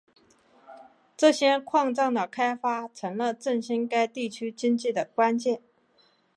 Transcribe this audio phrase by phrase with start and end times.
[1.15, 5.61] 这些矿藏的开发成了振兴该地区经济的关键。